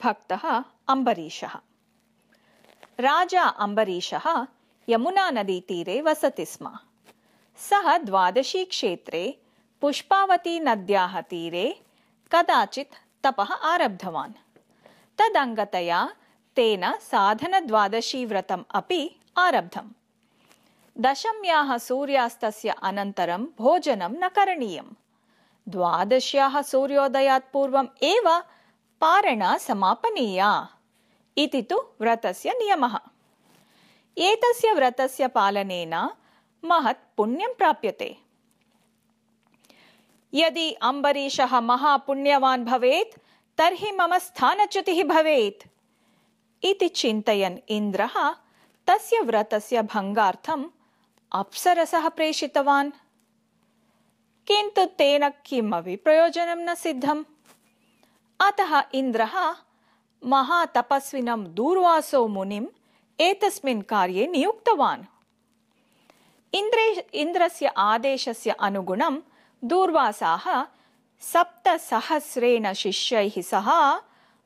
सद्भक्तः 0.00 0.64
अम्बरीषः 0.88 1.54
राजा 3.00 3.42
अम्बरीषः 3.42 4.46
यमुनानदीतीरे 4.88 6.02
वसति 6.02 6.44
स्म। 6.46 6.78
सः 7.56 7.98
द्वादशीक्षेत्रे 7.98 9.38
पुष्पावतीनद्याः 9.80 11.20
तीरे 11.20 11.82
कदाचित् 12.32 13.24
तपः 13.24 13.52
आरब्धवान्। 13.52 14.32
तदङ्गतया 15.18 16.10
तेन 16.56 16.92
साधनद्वादशीव्रतम् 16.92 18.64
अपि 18.70 19.16
आरब्धम्। 19.36 19.90
दशम्याः 20.98 21.78
सूर्यास्तस्य 21.78 22.74
अनन्तरं 22.82 23.44
भोजनं 23.58 24.10
न 24.10 24.28
करणीयम्। 24.28 24.94
द्वादश्याः 25.68 26.62
सूर्योदयात् 26.62 27.52
पूर्वम् 27.52 27.94
एव 28.02 28.42
पारणा 29.00 29.58
समापनीया। 29.58 30.68
इति 31.38 31.62
तु 31.62 31.76
व्रतस्य 32.00 32.50
नियमः। 32.50 32.98
एतस्य 34.18 34.72
व्रतस्य 34.72 35.28
पालनेन 35.28 36.10
महत् 36.64 37.16
पुण्यं 37.16 37.54
प्राप्यते। 37.58 38.16
यदि 40.34 40.72
अम्बरीषः 40.72 41.60
महापुण्यवान् 41.60 42.64
भवेत् 42.64 43.18
तर्हि 43.58 43.92
मम 43.92 44.18
स्थानच्युतिः 44.18 45.04
भवेत्। 45.04 45.68
इति 46.64 46.88
चिन्तयन् 46.88 47.58
इन्द्रः 47.68 48.34
तस्य 48.86 49.20
व्रतस्य 49.20 49.82
भङ्गार्थम् 49.82 50.64
अप्सरसः 51.32 52.08
प्रेषितवान्। 52.08 52.90
किन्तु 54.46 54.84
तेन 54.84 55.28
किमपि 55.28 55.96
प्रयोजनं 55.96 56.56
न 56.56 56.74
सिद्धम् 56.74 57.24
अतः 58.40 58.82
इन्द्रः 58.94 59.34
महातपस्विनं 60.26 61.44
दूर्वासो 61.54 62.28
मुनिम् 62.28 62.66
एतस्मिन् 63.20 63.82
कार्ये 63.82 64.26
नियुक्तवान्। 64.26 65.04
इन्द्रे 66.54 67.10
इन्द्रस्य 67.14 67.66
आदेशस्य 67.66 68.50
अनुगुणं 68.50 69.18
दूर्वासाः 69.64 70.46
सप्तसहस्रेण 71.20 72.72
शिष्यैः 72.72 73.40
सह 73.42 73.70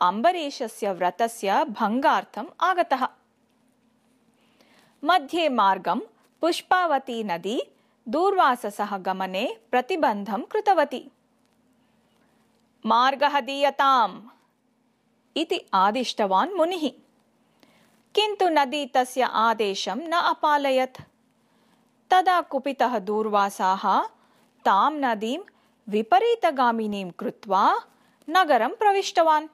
अम्बरीषस्य 0.00 0.92
व्रतस्य 0.92 1.64
भङ्गार्थम् 1.64 2.54
आगतः। 2.60 3.08
मध्ये 5.04 5.48
मार्गं 5.48 6.00
पुष्पावती 6.40 7.22
नदी 7.24 7.60
दूर्वाससः 8.08 8.96
गमने 8.96 9.56
प्रतिबन्धं 9.70 10.42
कृतवती 10.42 11.10
मार्गः 12.88 13.40
दीयताम् 13.40 14.22
इति 15.36 15.60
आदिष्टवान् 15.74 16.54
मुनिः। 16.54 16.88
किन्तु 18.14 18.48
नदी 18.48 18.86
तस्य 18.86 19.22
आदेशं 19.22 19.96
न 19.96 20.12
अपालयत्। 20.12 21.02
तदा 22.10 22.40
कुपितः 22.40 22.98
दूर्वासाः 22.98 24.02
तां 24.64 24.92
नदीं 24.92 25.38
विपरीतगामिनीं 25.88 27.10
कृत्वा 27.10 27.80
नगरं 28.28 28.68
प्रविष्टवान्। 28.68 29.48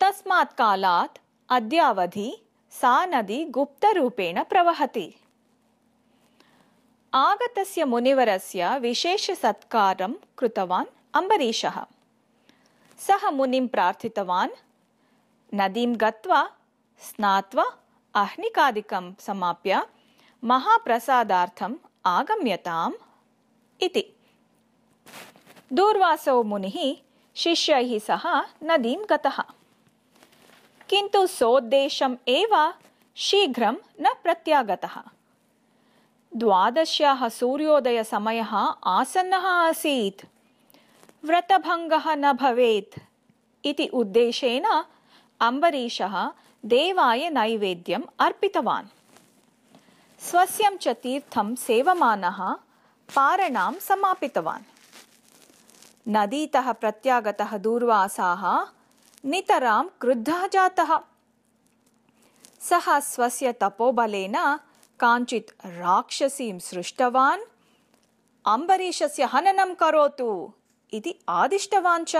तस्मात् 0.00 0.58
कालात् 0.58 1.18
अद्यावधि 1.48 2.42
सा 2.70 3.06
नदी 3.06 3.44
गुप्तरूपेण 3.44 4.44
प्रवहति। 4.44 5.14
आगतस्य 7.14 7.84
मुनिवरस्य 7.84 8.78
विशेषसत्कारं 8.78 10.12
कृतवान् 10.38 11.01
अम्बरीषः 11.14 11.84
सः 12.98 13.30
मुनिं 13.30 13.68
प्रार्थितवान् 13.68 14.50
नदीं 15.54 15.94
गत्वा 15.96 16.50
स्नात्वा 17.00 17.64
अह्निकादिकं 18.14 19.14
समाप्य 19.20 19.82
महाप्रसादार्थम् 20.44 21.74
आगम्यताम् 22.06 22.92
इति। 23.80 24.16
दूर्वासो 25.72 26.42
मुनिः 26.42 26.96
शिष्यैः 27.36 27.98
सह 27.98 28.40
नदीं 28.62 28.98
गतः। 29.10 29.42
किन्तु 30.88 31.26
सोद्देशम् 31.26 32.16
एव 32.28 32.72
शीघ्रं 33.16 33.74
न 34.00 34.14
प्रत्यागतः। 34.22 35.02
द्वादश्याः 36.36 37.28
सूर्योदयसमयः 37.28 38.54
आसन्नः 38.84 39.46
आसीत् 39.46 40.26
व्रतभङ्गः 41.24 42.14
न 42.14 42.32
भवेत् 42.32 43.00
इति 43.64 43.86
उद्देशेन 43.86 44.84
अम्बरीषः 45.40 46.30
देवाय 46.64 47.30
नैवेद्यम् 47.30 48.02
अर्पितवान्। 48.18 48.86
स्वस्यं 50.20 50.76
च 50.76 50.88
तीर्थं 50.88 51.54
सेवमानः 51.54 52.52
पारणां 53.16 53.74
समापितवान्। 53.74 54.62
नदीतः 56.08 56.72
प्रत्यागतः 56.72 57.56
दूर्वासाः 57.56 58.66
नितरां 59.24 59.84
क्रुद्धः 60.00 60.46
जातः। 60.46 60.98
सः 62.60 63.00
स्वस्य 63.00 63.52
तपोबलेन 63.52 64.58
काञ्चित् 65.00 65.50
राक्षसीं 65.66 66.58
सृष्टवान्। 66.58 67.40
अम्बरीषस्य 68.46 69.24
हननं 69.24 69.74
करोतु 69.74 70.52
इति 70.92 71.14
आदिष्टवान् 71.28 72.04
च। 72.04 72.16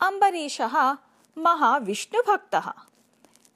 अम्बरीषः 0.00 0.96
महाविष्णुभक्तः। 1.38 2.72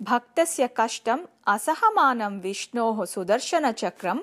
भक्तस्य 0.03 0.69
कष्टम् 0.77 1.27
असहमानं 1.47 2.41
विष्णोः 2.41 3.05
सुदर्शनचक्रम् 3.05 4.21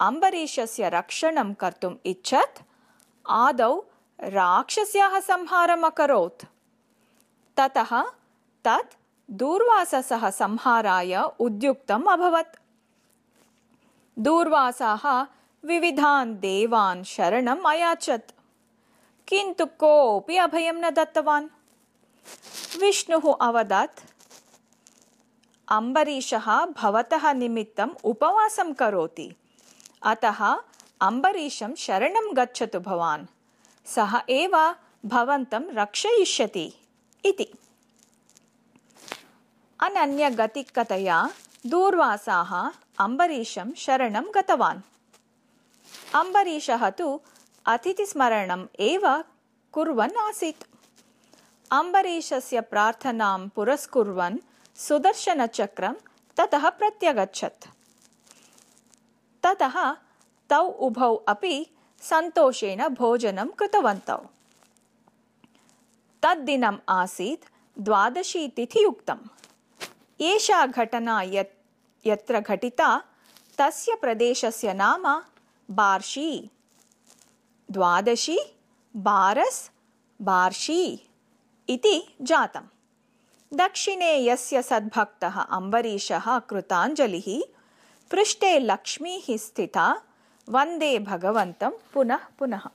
अम्बरीषस्य 0.00 0.88
रक्षणं 0.88 1.54
कर्तुम् 1.54 1.96
इच्छत् 2.06 2.62
आदौ 3.28 3.82
राक्षस्याः 4.20 5.20
संहारम् 5.20 5.84
अकरोत्। 5.84 6.44
ततः 7.56 8.02
तत् 8.64 8.94
दूर्वाससः 9.30 10.30
संहाराय 10.30 11.22
उद्युक्तम् 11.40 12.06
अभवत्। 12.06 12.56
दूर्वासाः 14.18 15.37
विविधान् 15.64 16.36
देवान् 16.36 17.04
शरणम् 17.04 17.66
अयाचत्। 17.66 18.30
किन्तु 19.28 19.66
कोऽपि 19.66 20.36
अभयं 20.36 20.72
न 20.72 20.90
दत्तवान्। 20.90 21.48
विष्णुः 22.80 23.36
अवदत् 23.40 24.00
अम्बरीषः 25.68 26.64
भवतः 26.64 27.32
निमित्तम् 27.32 27.90
उपवासं 28.04 28.72
करोति। 28.72 29.36
अतः 30.02 30.56
अम्बरीषं 31.00 31.74
शरणं 31.74 32.36
गच्छतु 32.36 32.80
भवान्। 32.80 33.26
सः 33.86 34.20
एव 34.28 34.74
भवन्तं 35.06 35.70
रक्षयिष्यति। 35.70 36.72
इति। 37.24 37.52
अनन्यगतिकतया 39.80 41.30
दूर्वासाः 41.66 42.70
अम्बरीषं 42.98 43.72
शरणं 43.72 44.24
गतवान् 44.34 44.80
अम्बरीषः 46.14 46.90
तु 46.90 47.20
अतिथिस्मरणम् 47.66 48.66
एव 48.80 49.24
कुर्वन् 49.72 50.16
आसीत्। 50.16 50.64
अम्बरीषस्य 51.70 52.60
प्रार्थनां 52.60 53.48
पुरस्कुर्वन् 53.48 54.38
सुदर्शनचक्रं 54.76 55.94
ततः 56.36 56.70
प्रत्यगच्छत्। 56.70 57.68
ततः 59.42 59.92
तौ 60.48 60.64
उभौ 60.64 61.14
अपि 61.14 61.66
सन्तोषेण 62.02 62.88
भोजनं 62.88 63.48
कृतवन्तौ। 63.48 64.18
तद्दिनम् 66.22 66.78
आसीत् 66.88 67.44
द्वादशी 67.80 68.48
तिथियुक्तम् 68.48 69.28
एषा 70.20 70.66
घटना 70.66 71.22
यत् 71.22 72.06
यत्र 72.06 72.40
घटिता 72.40 73.02
तस्य 73.58 73.94
प्रदेशस्य 73.94 74.74
नाम 74.74 75.22
बार्शी। 75.70 76.50
द्वादशी 77.70 78.38
बारस् 78.96 79.70
बार्शी 80.22 81.10
इति 81.68 82.14
जातम्। 82.22 82.66
दक्षिणे 83.56 84.24
यस्य 84.24 84.62
सद्भक्तः 84.62 85.40
अम्बरीषः 85.40 86.38
कृताञ्जलिः 86.38 87.42
पृष्ठे 88.10 88.58
लक्ष्मीः 88.58 89.36
स्थिता 89.36 90.02
वन्दे 90.48 90.98
भगवन्तं 90.98 91.70
पुनः 91.94 92.20
पुनः 92.38 92.66